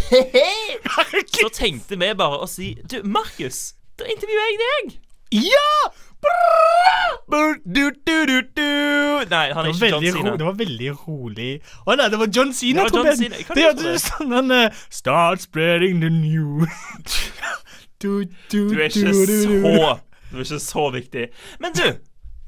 [1.43, 4.99] Så tenkte vi bare å si Du, Markus, da intervjuer jeg deg.
[5.43, 5.69] Ja!
[7.29, 8.63] Du, du, du, du.
[9.31, 10.33] Nei, han er ikke John Cena.
[10.39, 11.51] det var veldig rolig.
[11.87, 12.87] Å nei, det var John Cena.
[12.87, 13.19] Det var John.
[13.21, 13.41] Cena.
[13.55, 17.21] Det hørtes som den eh, Start spreading the news.
[18.03, 19.27] du, du, Du er ikke så
[20.31, 21.29] Du er ikke så viktig.
[21.63, 21.87] Men du,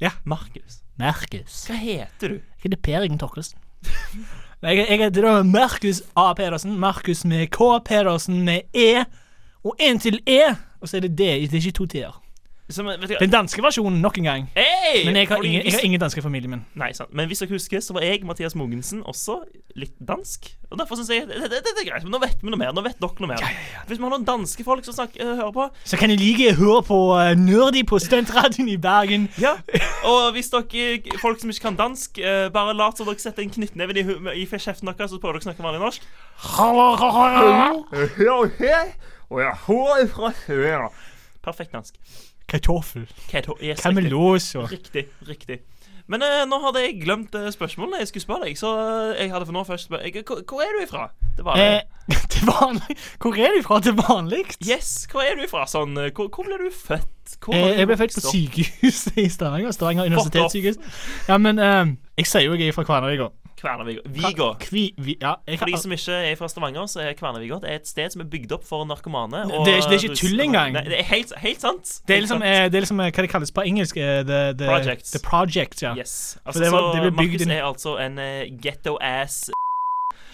[0.03, 0.13] Ja.
[0.23, 1.65] Markus, Markus.
[1.67, 2.37] hva heter du?
[2.59, 3.59] Jeg heter Per Ingen Torkelsen.
[4.59, 6.33] Jeg, jeg heter da Markus A.
[6.35, 6.73] Pedersen.
[6.79, 7.77] Markus med K.
[7.87, 9.05] Pedersen med E.
[9.63, 10.41] Og en til E.
[10.81, 11.51] Og så er det det.
[11.51, 12.21] Det er ikke to T-er.
[12.69, 14.43] Som, vet du, Den danske versjonen nok en gang.
[14.53, 15.05] hey!
[15.05, 16.61] Men jeg har ingen, jeg har ingen danske i familien min.
[16.77, 17.09] Nei, sant.
[17.13, 19.39] Men hvis dere husker, så var jeg, Mathias Mogensen, også
[19.75, 20.51] litt dansk.
[20.69, 22.03] Og derfor syns jeg det, det, det, er greit.
[22.05, 22.69] Men nå vet vi noe mer.
[22.77, 23.41] Nå vet dere noe mer.
[23.89, 26.53] Hvis vi har noen danske folk som snakker, øh, hører på Så kan de like
[26.61, 29.29] høre på uh, Nerdy på Studentradioen i Bergen.
[29.39, 29.55] Ja.
[30.05, 33.49] Og hvis dere folk som ikke kan dansk, uh, bare lat som dere setter en
[33.49, 34.03] knyttneve i,
[34.43, 36.01] i kjeften deres, så prøver dere å snakke vanlig norsk.
[41.45, 41.95] Perfekt dansk.
[42.49, 43.05] Kartoffel.
[43.29, 43.83] Kato- yes, riktig.
[43.83, 45.05] Kamelos og Riktig.
[45.27, 45.59] riktig.
[46.09, 48.71] Men eh, nå hadde jeg glemt eh, spørsmålene jeg skulle spørre deg, så
[49.13, 51.03] eh, jeg hadde for nå først spør jeg, hvor, hvor er du ifra?
[51.37, 51.67] Det var det.
[52.09, 54.39] eh, Til vanlig Hvor er du ifra til vanlig?
[54.65, 55.67] Yes, hvor er du ifra?
[55.69, 57.35] Sånn, eh, hvor, hvor ble du født?
[57.45, 59.69] Hvor Eh, jeg ble født på sykehuset i Stavanger.
[59.77, 60.81] Stavanger universitetssykehus.
[61.29, 63.29] Ja, men eh, jeg sier jo jeg er fra Kværnervika.
[63.59, 63.97] Kværnervik.
[64.15, 64.53] Viga.
[64.59, 67.87] Kvi, vi, ja, jeg For de som ikke er fra Stavanger, så er Kværnervik et
[67.87, 69.43] sted som er bygd opp for narkomane.
[69.49, 70.73] Det er ikke- det er ikke tull engang.
[70.73, 72.01] Nei, det er helt, helt sant.
[72.07, 72.43] det er liksom, sant.
[72.43, 73.97] eh, det er liksom eh, hva det kalles på engelsk.
[73.97, 75.11] eh, The, the, Projects.
[75.11, 75.95] The project, ja.
[75.95, 76.37] Yes.
[76.45, 79.49] Altså, det var- det ble så bygd Markus er altså en uh, ghetto-ass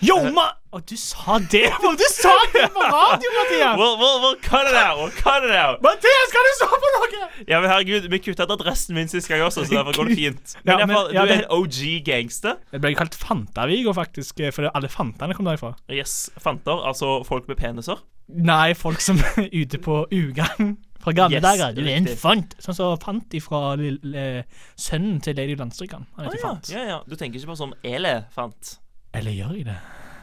[0.03, 0.49] Yo, ma!
[0.75, 1.69] Å, du sa det!
[1.79, 3.77] Du sa det på radio, Mathias!
[3.79, 4.97] We'll, we'll, we'll cut it out.
[4.99, 5.79] We'll cut it out.
[5.85, 7.29] Mathias, kan du stå på noe?!
[7.47, 10.17] Ja, men herregud, Vi kutta ut adressen min sist gang også, så derfor går det
[10.19, 10.55] fint.
[10.65, 11.79] Men Ja, i men- fall, ja, du er en OG
[12.09, 12.59] gangster.
[12.75, 15.71] Det ble kalt Fantavigo, faktisk, eh, fordi alle fantene kom derifra.
[15.89, 18.03] Yes, Fanter, altså folk med peniser.
[18.27, 21.75] Nei, folk som er ute på ugagn fra gamle Yes, dager.
[21.77, 22.55] Du er en fant.
[22.59, 24.43] Sånn som fant ifra lille-
[24.75, 26.03] sønnen til Lady Landstrykan.
[26.17, 26.71] Han heter ja, Fant.
[26.73, 27.03] ja, ja.
[27.07, 28.79] Du tenker ikke på sånn elefant?
[29.19, 29.77] Eller gjør jeg det?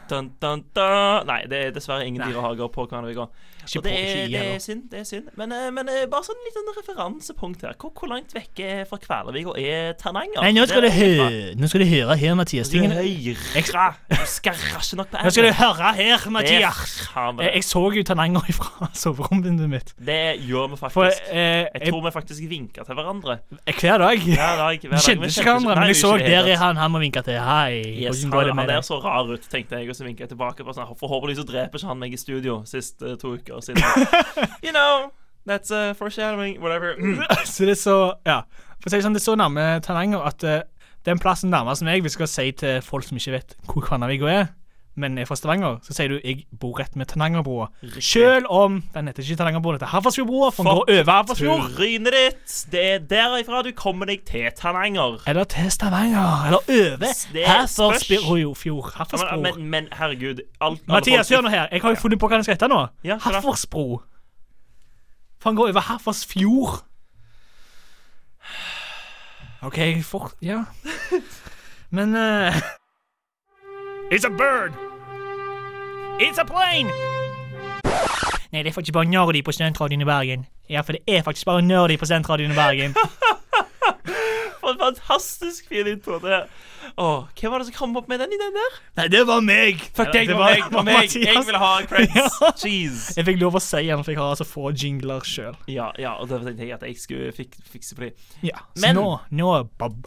[0.09, 1.27] Dun, dun, dun.
[1.29, 3.29] Nei, det er dessverre ingen dyrehager på Kværnervika.
[3.63, 4.83] Og det er, det er synd.
[4.91, 7.75] det er synd Men, eh, men eh, bare sånn liten referansepunkt her.
[7.79, 10.41] Hvor, hvor langt vekke fra Kvelervik er Tananger?
[10.43, 12.71] Nei, nå skal, du jeg nå skal du høre her, Mathias.
[12.73, 13.03] Tingene-
[13.59, 13.85] Ekstra.
[14.09, 17.07] Du skal rasje nok på Nå skal du høre her, Mathias.
[17.13, 19.93] Jeg, jeg så jo Tananger fra soverommet mitt.
[19.97, 20.93] Det gjør vi faktisk.
[20.97, 23.39] For, eh, jeg tror vi faktisk vinker til hverandre.
[23.79, 24.19] Hver dag.
[24.27, 25.05] Hver dag, hver dag.
[25.07, 27.39] kjente ikke hverandre, men jeg så der er han, han må vinke til.
[27.39, 27.81] Hei.
[28.03, 30.33] Yes, han, det med han er så rar ut, tenkte jeg, og så vinka jeg
[30.33, 30.63] tilbake.
[30.63, 33.83] Forhåpentligvis sånn, Forhåpentlig så dreper ikke han meg i studio sist eh, to uker siden.
[34.65, 35.11] you know,
[35.45, 36.95] that's uh, foreshadowing, whatever.
[36.97, 37.21] Mm.
[37.45, 38.41] så det er så Ja.
[38.81, 40.61] For å si det sånn, det er så nærme Tananger at uh,
[41.05, 44.47] den plassen nærmest Hvis jeg skal si til folk som ikke vet hvor Kvannavik er,
[44.95, 47.67] men er fra Stavanger, så sier du jeg bor rett med Tanangerbrua.
[47.97, 51.71] Selv om den heter ikke Tanangerbrua, den heter Hafrsfjordbrua, for den går over Hafrsfjord.
[51.77, 52.55] Trynet ditt!
[52.71, 55.17] Det er derifra du kommer deg til Tananger.
[55.27, 56.45] Eller til Stavanger.
[56.45, 56.97] Eller over
[57.33, 57.49] Det er.
[57.65, 59.41] Hafrsfjord.
[59.41, 61.67] Men, men, men herregud alt, Mathias, hør nå her.
[61.71, 62.85] Jeg har jo funnet på hva den skal hete nå.
[63.03, 63.17] Ja?
[63.17, 64.01] Hafrsbro.
[65.41, 66.83] For han går over Hafrsfjord.
[69.63, 70.63] OK, for Ja.
[71.93, 72.53] Men eh,
[74.11, 74.73] It's a bird!
[76.19, 76.91] It's a plane!
[78.51, 80.45] Nei, det er faktisk bare nerdy på Studentradioen i Bergen.
[80.69, 82.95] Ja, for det er faktisk bare nerdy på Studentradioen i Bergen.
[84.73, 86.17] En fantastisk fin intro.
[86.23, 86.39] Det.
[86.97, 88.77] Åh, hvem var det som kom opp med den ideen der?
[88.99, 89.79] Nei, det var meg!
[89.95, 90.63] Fuck deg, det var meg.
[90.65, 91.13] Det var meg.
[91.13, 92.39] Jeg vil ha creds.
[92.63, 93.05] Jeez.
[93.17, 95.55] Jeg fikk lov å si den, for jeg har altså få jingler sjøl.
[95.71, 98.11] Ja, ja, og da tenkte jeg at jeg skulle fik fikse på de.
[98.49, 100.01] Ja, så Men- nå, nå Bam.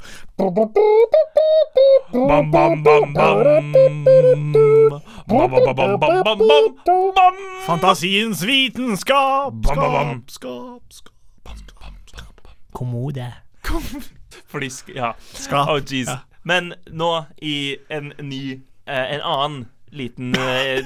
[7.67, 11.13] Fantasiens vitenskap, skap, skap, skap.
[12.73, 13.33] Kommode.
[14.49, 15.13] Fordi Ja.
[15.35, 15.69] Skap.
[15.69, 16.09] Oh, jeez.
[16.09, 16.19] Ja.
[16.45, 19.65] Men nå i en ny eh, En annen
[19.97, 20.83] liten eh,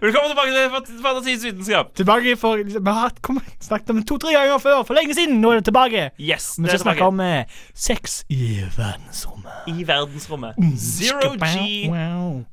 [0.00, 1.94] Velkommen tilbake til Fant- Fantasiens vitenskap.
[1.96, 3.12] Tilbake for Vi har
[3.60, 5.40] snakket om det to-tre ganger før, for lenge siden.
[5.42, 6.04] Nå er det tilbake.
[6.20, 9.52] Yes, Vi skal snakke om eh, sex i verdensrommet.
[9.72, 10.54] I verdensrommet.
[10.60, 10.76] Mm.
[10.76, 12.44] Zero G Wow.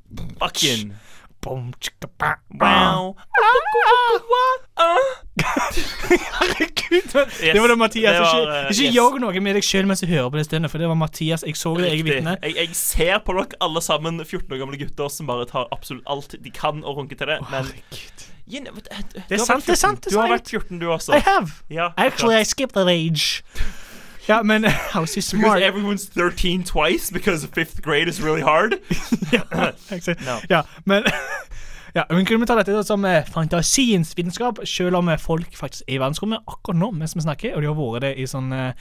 [2.61, 3.15] Wow.
[6.39, 7.13] Herregud!
[7.53, 8.15] det var det Mathias.
[8.15, 9.21] ikke eh, ikke yes.
[9.21, 11.45] noe med deg sjøl mens du hører på det stundet, for det var Mathias.
[11.47, 12.35] Jeg så det, jeg er vitne.
[12.43, 16.05] Jeg, jeg ser på dere alle sammen 14 år gamle gutter som bare tar absolutt
[16.09, 17.41] alt de kan og runker til det.
[17.51, 17.73] Men
[18.43, 20.89] You know, uh, du Det er sant, det er sant, Du har vært 14, du
[20.91, 21.15] også.
[21.15, 21.63] I have.
[21.71, 23.39] Ja, Actually, I skipped that age.
[24.27, 25.59] Ja, men how's he smart?
[25.59, 28.79] Because everyone's 13 twice because fifth grade is really hard.
[29.31, 29.71] ja,
[30.25, 30.39] No.
[30.49, 31.03] Ja, men
[31.95, 35.97] ja, men kunne ta dette som eh, fantasiens vitenskap, selv om eh, folk faktisk er
[35.97, 38.71] i verdensrommet akkurat nå mens vi snakker, og de har vært det i sånn eh,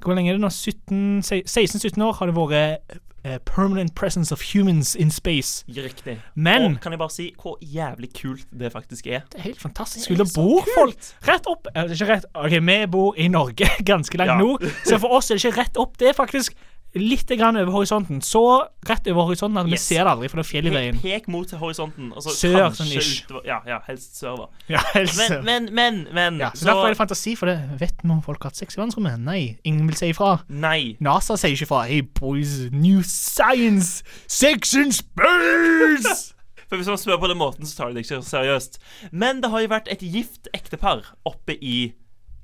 [0.00, 0.52] Hvor lenge er det nå?
[0.52, 5.64] 16-17 år har det vært eh, permanent presence of humans in space.
[5.68, 6.18] Riktig.
[6.34, 9.20] Men Og kan jeg bare si hvor jævlig kult det faktisk er?
[9.32, 10.04] det er helt fantastisk.
[10.04, 10.96] Skulle bor folk
[11.28, 14.38] rett opp eller, Ikke rett Ok, vi bor i Norge, ganske langt Ja.
[14.38, 15.98] nord, så for oss er det ikke rett opp.
[15.98, 16.52] Det er faktisk
[16.94, 18.20] litt grann over horisonten.
[18.22, 18.40] Så
[18.88, 20.98] rett over horisonten at vi ser det aldri, for det er fjell i veien.
[21.02, 22.12] pek mot horisonten.
[22.14, 23.24] Og så Sør, sånn ish.
[23.24, 24.50] utover Ja, ja, helst sørover.
[24.70, 25.42] Ja, helst sør.
[25.42, 28.22] Men, men, men, men Ja, så, derfor er det fantasi, for det vet vi om
[28.22, 29.18] folk har hatt sex i verdensrommet.
[29.26, 30.36] Nei, ingen vil si ifra.
[30.48, 30.94] Nei.
[31.02, 31.82] NASA sier ikke ifra.
[31.90, 34.04] Hey boys, new science!
[34.26, 36.30] Sex in space!
[36.68, 38.78] For Hvis man spør på den måten, så tar de det ikke seriøst.
[39.12, 41.92] Men det har jo vært et gift ektepar oppe i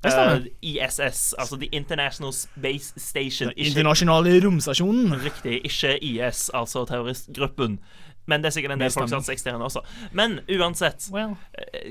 [0.09, 0.47] Stemmer.
[0.63, 3.51] eh, ISS, altså The International Space Station.
[3.57, 5.13] Ikke- Internasjonale romstasjonen.
[5.25, 5.61] Riktig.
[5.65, 7.79] Ikke IS, altså terroristgruppen.
[8.27, 9.81] Men det er sikkert en del folk som har sex også.
[10.13, 11.35] Men uansett Well.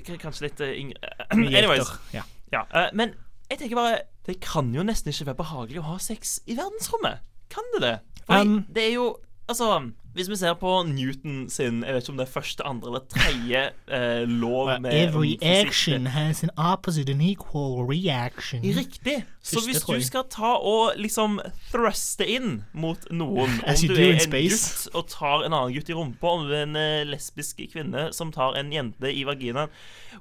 [0.06, 0.96] k- Kanskje litt eh, yngre
[1.58, 1.88] Anyways.
[2.14, 2.22] ja.
[2.54, 3.14] Ja, men
[3.52, 7.20] jeg tenker bare Det kan jo nesten ikke være behagelig å ha sex i verdensrommet.
[7.50, 8.00] Kan det det?
[8.26, 9.18] For Um, det er jo
[9.50, 12.90] Altså, hvis vi ser på Newton sin Jeg vet ikke om det er første, andre
[12.90, 18.64] eller tredje eh, lov med Every action has an opposite and equal reaction.
[18.64, 19.24] Riktig.
[19.44, 21.40] Så hvis du skal ta og liksom
[21.72, 24.90] thruste inn mot noen As Om du er en space.
[24.90, 28.10] gutt og tar en annen gutt i rumpa, om du er en eh, lesbisk kvinne
[28.16, 29.70] som tar en jente i vaginaen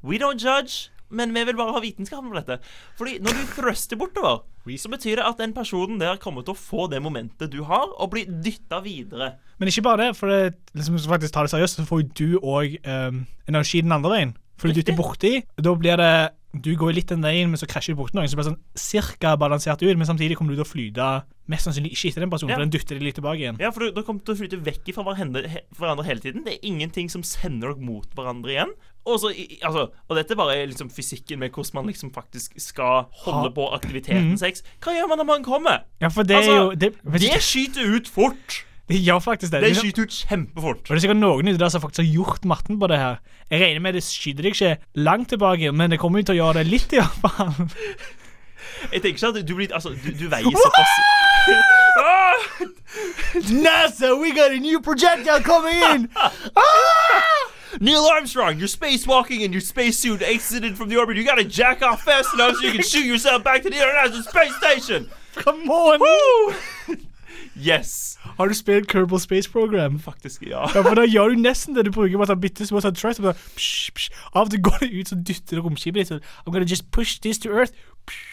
[0.04, 2.58] We don't judge, men vi vil bare ha vitenskapen på dette.
[2.98, 4.42] Fordi når du thruster bortover,
[4.76, 7.88] så betyr det at den personen der kommer til å få det momentet du har,
[7.98, 9.36] og bli dytta videre.
[9.58, 12.02] Men ikke bare det, for det, liksom, hvis du faktisk tar det seriøst, så får
[12.12, 14.36] du òg um, energi den andre veien.
[14.58, 16.12] For du dytter borti, da blir det
[16.58, 18.62] Du går litt den veien, men så krasjer du borti noen, så det blir sånn
[18.74, 21.08] cirka balansert ut, men samtidig kommer du til å flyte
[21.52, 22.56] mest sannsynlig ikke etter den personen, Ja.
[22.56, 23.58] for den dytter deg litt tilbake igjen.
[23.60, 26.44] Ja, for du- du kommer til å flyte vekk fra hverandre, he, hverandre hele tiden.
[26.44, 28.72] Det er ingenting som sender dere mot hverandre igjen.
[29.08, 29.30] Og, så,
[29.64, 33.66] altså, og dette bare er liksom fysikken med hvordan man liksom faktisk skal holde på
[33.72, 34.36] aktiviteten Mhm.
[34.40, 34.62] sex.
[34.84, 35.78] Hva gjør man når man kommer?
[36.00, 38.64] Ja, for det er Altså, jo det, Det skyter ut fort.
[38.88, 39.60] Det gjør faktisk det.
[39.60, 40.78] Det skyter ut kjempefort.
[40.80, 43.18] Og det er sikkert noen ute der som faktisk har gjort matten på det her.
[43.50, 46.44] Jeg regner med det skyter deg ikke langt tilbake, men det kommer jo til å
[46.46, 47.52] gjøre det litt, i hvert fall.
[48.92, 50.92] Jeg tenker ikke at du blir Altså, du, du veier såpass
[53.52, 56.08] NASA, we got a new projectile coming in!
[57.80, 61.16] Neil Armstrong, you're spacewalking in your spacesuit exited from the orbit.
[61.16, 64.22] You gotta jack off fast enough so you can shoot yourself back to the International
[64.22, 65.08] Space Station.
[65.34, 66.00] Come on!
[66.00, 66.96] Woo!
[67.58, 68.18] Yes.
[68.38, 69.98] Har du spilt Kerbal Space Program?
[70.00, 70.60] Faktisk, ja.
[70.74, 72.22] Ja, for Da gjør du nesten det du bruker.
[72.30, 74.20] Sånn bitte små sånn thrust, og bare psh, psh.
[74.30, 76.12] Av og til går det ut, så dytter det romskipet ditt.
[76.12, 77.74] sånn I'm gonna just push this to earth.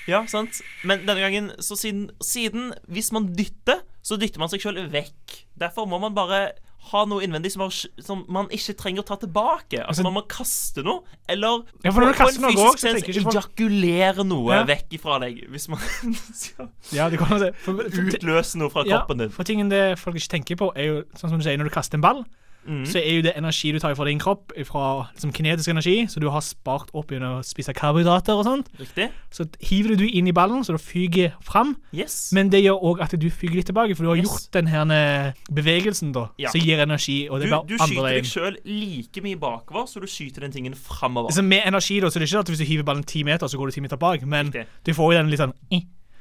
[0.08, 0.62] Ja, sant.
[0.84, 5.42] Men denne gangen, så siden, siden Hvis man dytter, så dytter man seg sjøl vekk.
[5.58, 6.52] Derfor må man bare
[6.92, 7.74] ha noe innvendig som, har,
[8.06, 9.80] som man ikke trenger å ta tilbake.
[9.86, 13.34] Altså, man må kaste noe, eller Ja, for når du kaster noe også, sens folk-
[13.36, 14.64] ejakulere noe Ja.
[14.70, 15.44] vekk ifra deg.
[15.50, 15.80] Hvis man
[16.34, 17.54] skal Ja, det kan det.
[17.66, 19.30] For, for, utløse noe fra kroppen din.
[19.34, 21.76] for tingen det folk ikke tenker på, er jo sånn som du sier, når du
[21.76, 22.26] kaster en ball,
[22.68, 22.86] Mhm.
[22.86, 26.20] så er jo det energi du tar fra din kropp, fra liksom, kinetisk energi, så
[26.20, 28.68] du har spart opp gjennom å spise karbohydrater og sånt.
[28.80, 29.10] Riktig.
[29.32, 31.76] Så hiver du inn i ballen, så det fyker fram.
[31.94, 32.32] Yes.
[32.34, 34.26] Men det gjør òg at du fyker litt tilbake, for du har Yes.
[34.26, 36.50] gjort den her eh, bevegelsen da, Ja.
[36.50, 40.08] som gir energi, og det Du, du skyter deg sjøl like mye bakover, så du
[40.08, 41.28] skyter den tingen framover.
[41.30, 43.48] Altså med energi, da, så det er ikke at hvis du hiver ballen ti meter,
[43.48, 44.66] så går du ti meter bak, men Riktig.
[44.86, 45.54] du får jo den litt sånn.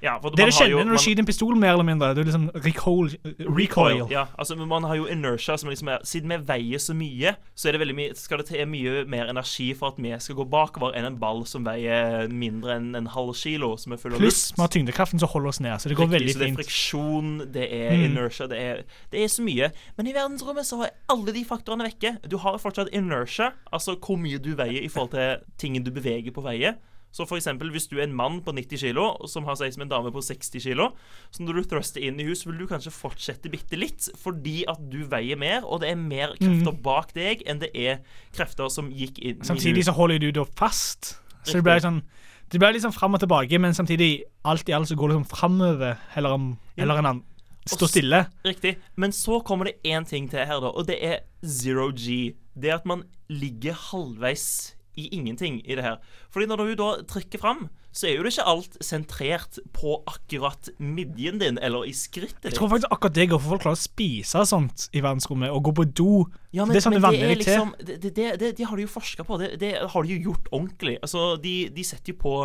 [0.05, 2.31] Ja, du kjenner jo- når man- du skyter en pistol, mer eller mindre, det er
[2.31, 3.09] liksom recoil.
[3.40, 4.07] recoil.
[4.11, 7.37] Ja, altså men Man har jo inertia som liksom er Siden vi veier så mye,
[7.57, 10.37] så er det veldig mye skal det til mye mer energi for at vi skal
[10.37, 14.12] gå bakover enn en ball som veier mindre enn en halv kilo, som er full
[14.12, 16.38] av Pluss vi har tyngdekraften som holder oss ned, så det går Riktig, veldig så
[16.38, 18.05] det er friksjon, det er Mm.
[18.11, 19.73] inertia, det er, det er så mye.
[19.97, 22.19] Men i verdensrommet så er alle de faktorene vekke.
[22.29, 26.31] Du har fortsatt inertia, altså hvor mye du veier i forhold til tingen du beveger
[26.33, 26.75] på veier.
[27.14, 29.87] Så for eksempel, hvis du er en mann på 90 kilo som har sex med
[29.87, 30.88] en dame på 60 kilo,
[31.31, 34.81] så når du thruster inn i hus, vil du kanskje fortsette bitte litt, fordi at
[34.90, 36.83] du veier mer, og det er mer krefter Mm.
[36.83, 38.00] bak deg enn det er
[38.35, 41.20] krefter som gikk inn Samtidig så holder du da fast.
[41.44, 41.62] Så det Riktig.
[41.70, 42.03] blir sånn
[42.50, 45.16] Det blir litt sånn fram og tilbake, men samtidig alt i alt så går det
[45.16, 47.22] sånn framover heller, om- heller enn an-
[47.66, 48.27] stå stille.
[48.44, 48.77] Riktig.
[48.96, 52.35] Men så kommer det én ting til her, da, og det er zero G.
[52.55, 55.96] Det at man ligger halvveis i ingenting i det her.
[56.30, 60.70] Fordi når du da trykker fram, så er jo det ikke alt sentrert på akkurat
[60.83, 62.50] midjen din eller i skrittet ditt.
[62.50, 65.68] Jeg tror faktisk akkurat det går for folk klarer å spise sånt i verdensrommet, og
[65.68, 66.12] gå på do.
[66.50, 67.35] Ja, men, det er sånn det er til.
[67.38, 69.38] liksom det, det, det, det, har de jo forska på.
[69.42, 70.98] Det, det har de jo gjort ordentlig.
[71.07, 72.37] Altså, de, de setter jo på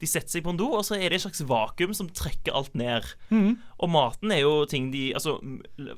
[0.00, 2.54] De setter seg på en do, og så er det et slags vakuum som trekker
[2.56, 3.04] alt ned.
[3.28, 3.58] Mm.
[3.84, 5.36] Og maten er jo ting de Altså,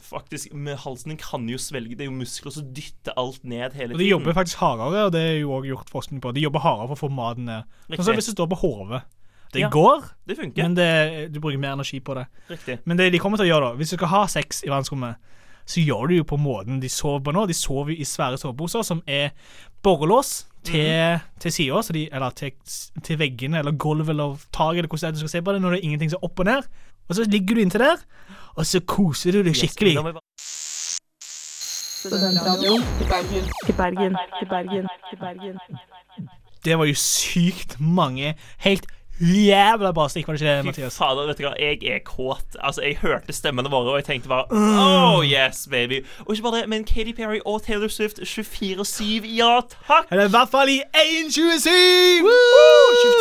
[0.02, 1.94] faktisk, med halsen kan jo svelge.
[1.98, 3.98] Det er jo muskler som dytter alt ned hele tiden.
[3.98, 6.34] Og de jobber faktisk hardere, og det er jo også gjort forskning på.
[6.34, 7.76] De jobber hardere for å få maten ned.
[7.92, 9.04] Sånn som hvis du står på hodet.
[9.52, 12.24] Det Ja, går, det men det, du bruker mer energi på det.
[12.48, 12.78] Riktig.
[12.88, 15.20] Men det de kommer til å gjøre, da Hvis du skal ha sex i verdensrommet,
[15.66, 17.46] så gjør du jo på måten de sover på nå.
[17.46, 19.31] De sover jo i svære soveposer som er
[19.83, 22.53] borrelås til, til sida, eller til,
[23.03, 25.70] til veggene eller gulvet eller taket, eller hvordan det du skal se på det, når
[25.70, 26.68] det er ingenting som er opp og ned.
[27.09, 28.05] Og så ligger du inntil der,
[28.55, 29.96] og så koser du deg skikkelig.
[32.03, 33.44] Studentradioen i Bergen.
[33.66, 34.16] til Bergen.
[35.11, 35.59] til Bergen.
[36.64, 38.87] Det var jo sykt mange helt
[39.22, 40.96] jævla bra stikk, var det ikke det, Fy Mathias?
[40.98, 42.56] fader, vet du hva, jeg er kåt.
[42.61, 46.02] Altså, Jeg hørte stemmene våre, og jeg tenkte bare Oh yes, baby.
[46.26, 50.11] Og ikke bare det, men Katy Perry og Taylor Swift 24-7, ja takk!
[50.11, 51.70] Eller i hvert fall i 1.27!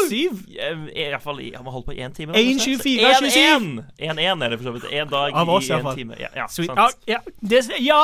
[0.09, 0.39] 27?
[0.55, 2.33] Ja, I hvert fall i Har vi holdt på i én time?
[2.33, 2.81] 1.24,
[3.21, 3.83] 27.
[4.01, 4.85] 1-1 er det for så vidt.
[4.91, 6.15] Én dag i én en time.
[6.19, 6.77] Ja, ja, sant.
[6.77, 8.01] Ja, ja, det, ja.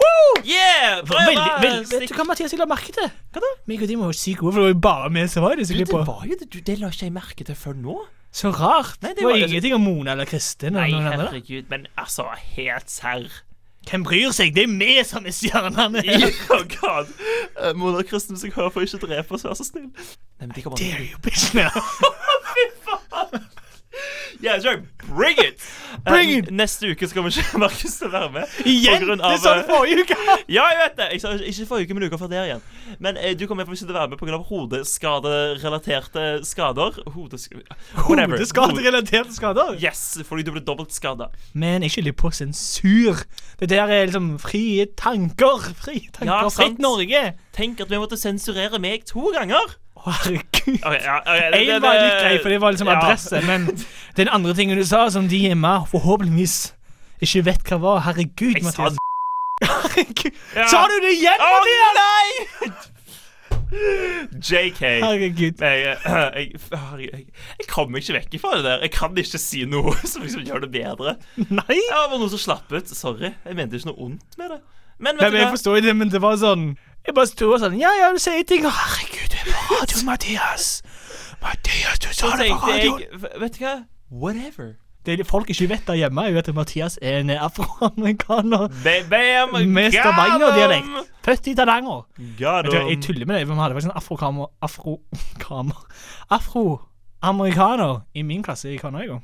[0.00, 0.40] Woo!
[0.46, 1.02] Yeah!
[1.06, 3.10] Prøv Veldig, veldig, vet du hva Mathias jeg la merke til?
[3.34, 3.50] Hva da?
[3.68, 5.52] Meg og de var jo sykt gode, for det var jo bare vi som var
[5.52, 6.06] i disse Du, det klippene.
[6.08, 7.98] var jo det, du, det la ikke jeg merke til før nå.
[8.32, 8.96] Så rart.
[9.02, 10.72] Nei, det det var var- ingenting om Mona eller Kristin.
[10.78, 11.28] Nei, eller noen andre.
[11.34, 13.28] herregud, men altså, helt serr.
[13.90, 14.50] Hvem bryr seg?
[14.54, 16.02] Det er vi som er stjernene.
[16.52, 17.08] Oh god.
[17.56, 19.88] Uh, Mona Kristin, hvis jeg hører på, ikke drepe oss, vær så snill.
[19.88, 21.48] Nei, men de kommer Dare you, bitch.
[24.42, 24.82] Yeah, sure.
[25.08, 25.60] Bring it!
[26.08, 26.50] Bring it!
[26.50, 28.54] Neste uke skal vi ikke Markus til å være med.
[28.64, 29.04] Igjen?
[29.18, 30.16] Av, Det sa du eh, forrige uke.
[30.56, 31.08] Ja, jeg vet det.
[31.12, 32.62] Jeg sa ikke forrige uke, men uka før der igjen.
[33.04, 34.38] Men eh, du kommer ikke til å være med pga.
[34.48, 36.96] hodeskaderelaterte skader.
[37.14, 37.52] Hodesk
[38.06, 38.38] whatever.
[38.38, 39.74] Hodeskaderelaterte skader?
[39.82, 41.28] Yes, fordi du ble dobbelt skada.
[41.52, 43.24] Men ikke litt på sensur.
[43.60, 45.68] Det der er liksom frie tanker.
[45.76, 46.32] Frie tanker.
[46.32, 46.80] Ja, Fritt.
[46.80, 47.34] Norge.
[47.56, 49.76] Tenk at vi måtte sensurere meg to ganger.
[50.06, 50.78] Herregud.
[50.80, 52.98] Ja, En var litt grei, for det var liksom ja.
[53.00, 53.68] adresse, men
[54.16, 56.74] den andre tingen du sa, som de hjemme forhåpentligvis
[57.20, 58.96] ikke vet hva var Herregud, Jeg sa Mathias.
[59.60, 60.40] Herregud.
[60.56, 60.68] Ja.
[60.72, 62.00] Sa du det igjen, oh, Mathias?
[62.00, 62.90] nei!
[63.70, 64.80] JK.
[64.80, 65.60] Herregud.
[65.60, 66.00] Jeg, jeg,
[66.34, 67.24] jeg, jeg,
[67.60, 68.84] jeg kommer ikke vekk fra det der.
[68.86, 71.16] Jeg kan ikke si noe som liksom gjør det bedre.
[71.36, 71.78] Nei.
[71.78, 72.90] Det var noe som slapp ut.
[72.90, 73.34] Sorry.
[73.46, 74.60] Jeg mente ikke noe ondt med det.
[75.00, 76.64] Men Nei, vet men du jeg forstår det, men det var sånn
[77.06, 78.66] Jeg bare sto og sånn Ja, ja, du sier ting.
[78.68, 80.82] Herregud, det på radio, Mathias.
[81.42, 82.98] Mathias, du sa det på tenkte radio.
[82.98, 83.74] jeg Vet du hva?
[84.10, 84.72] Whatever.
[85.06, 88.68] Det folk ikke vet der hjemme, er jo at Mathias er en afroamerikaner
[89.66, 90.86] med Stavanger-dialekt.
[91.24, 92.02] Født i Tananger.
[92.38, 93.48] Jeg tuller med det.
[93.48, 95.86] Vi hadde faktisk en afrokamer Afrokamer
[96.30, 99.22] Afroamerikaner i min klasse i Canada en gang.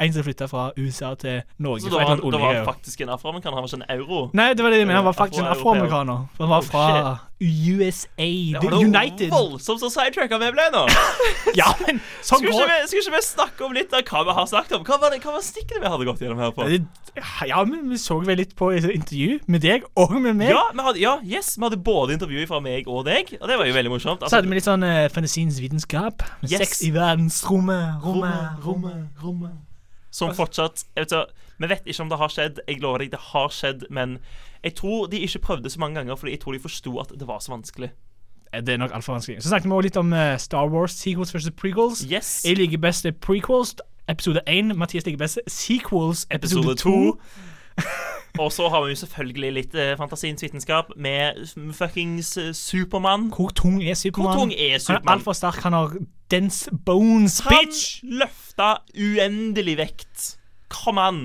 [0.00, 1.80] En som, flytta fra USA til Norge.
[1.80, 3.56] Så da var, da var han faktisk en afroamerikaner?
[3.56, 4.30] Han var ikke en euro?
[4.34, 4.96] Nei, det var det jeg mener.
[5.00, 6.26] Han var faktisk en afroamerikaner.
[6.38, 8.28] Han var Oh, fra USA.
[8.62, 9.30] Det var United.
[9.30, 10.86] voldsomt så sidetracka vi ble nå.
[11.60, 14.22] Ja, men sånn Skulle går ikke, vi, skulle ikke vi snakke om litt av hva
[14.24, 14.86] vi har snakket om?
[14.88, 16.68] Hva var, det, hva var stikkene vi hadde gått gjennom her på?
[17.48, 20.52] Ja, men vi så vel litt på intervju med deg og med meg.
[20.52, 23.60] Ja, vi hadde, ja, yes, vi hadde både intervju fra meg og deg, og det
[23.60, 24.20] var jo veldig morsomt.
[24.20, 26.24] Altså, Så hadde vi litt sånn uh, fantasiens vitenskap.
[26.44, 26.58] Yes.
[26.64, 28.00] Sex i verdensrommet.
[28.04, 29.65] Rommet, rommet, rommet.
[30.16, 32.58] Som fortsatt jeg vet, Vi vet ikke om det har skjedd.
[32.68, 33.86] Jeg lover deg, det har skjedd.
[33.90, 34.18] Men
[34.64, 37.28] jeg tror de ikke prøvde så mange ganger, fordi jeg tror de forsto at det
[37.28, 37.90] var så vanskelig.
[38.52, 39.42] Eh, Det er nok altfor vanskelig.
[39.42, 42.04] Så snakket vi også litt om eh, Star Wars sequels versus prequels.
[42.12, 42.44] Yes.
[42.44, 43.74] Jeg liker best prequels,
[44.08, 44.76] episode 1.
[44.76, 46.90] Mathias liker best sequels, episode Episode 2.
[47.16, 47.18] to.
[48.42, 51.38] Og så har vi jo selvfølgelig litt eh, fantasiens vitenskap med
[51.72, 53.30] fuckings eh, Supermann.
[53.32, 54.32] Hvor tung er Supermann?
[54.36, 55.12] Hvor tung er Han er Supermann?
[55.18, 55.62] altfor sterk.
[55.64, 55.94] Han har
[56.30, 58.00] dense bones, Han bitch!
[58.04, 60.36] løfta uendelig vekt.
[60.68, 61.22] Come on.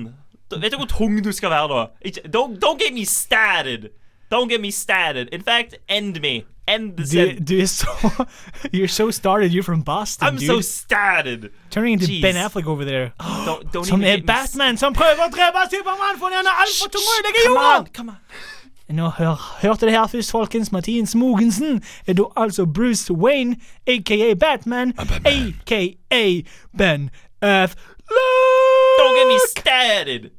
[0.50, 1.84] Da- Vet du hvor tung du skal være da?
[2.04, 3.90] Ikke, don't, don't get me started.
[4.32, 5.28] Don't get me started.
[5.32, 6.44] In fact, end me.
[6.68, 7.44] End the Du, sentence.
[7.48, 7.86] du er så
[8.76, 9.52] You're so started.
[9.52, 10.46] You're from Boston, I'm dude.
[10.46, 11.50] so started.
[11.70, 12.22] Turning into Jeez.
[12.22, 13.12] Ben Affleck over there.
[13.46, 16.88] Don't, don't Som even er Batman, som prøver å drepe Supermann fordi han er altfor
[16.94, 17.90] tung å ødelegge Come jorda!
[17.96, 18.96] come on.
[18.96, 20.72] Nå hør, hørte det her først, folkens.
[20.72, 24.92] Mathias Mogensen er da altså Bruce Wayne, aka Batman,
[25.24, 26.42] aka
[26.76, 27.10] Ben
[27.42, 27.78] Affleck.
[28.98, 30.30] Don't get me started.